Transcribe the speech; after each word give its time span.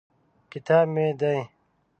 کتاب 0.51 0.85
مې 0.93 1.07
دی. 1.19 1.39